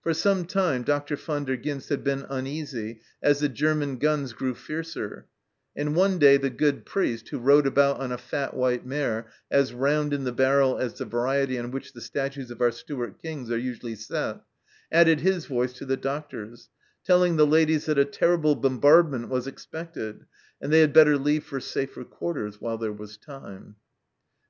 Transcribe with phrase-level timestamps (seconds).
[0.00, 1.16] For some time Dr.
[1.16, 5.26] Van der Ghinst had been uneasy as the German guns grew fiercer,
[5.76, 9.74] and one day the good priest, who rode about on a fat white mare as
[9.74, 13.50] round in the barrel as the variety on which the statues of our Stuart Kings
[13.50, 14.40] are usually set,
[14.90, 16.70] added his voice to the doctor's,
[17.04, 20.24] telling the ladies that a terrible bombardment was expected,
[20.58, 23.76] and they had better leave for safer quarters while there was time.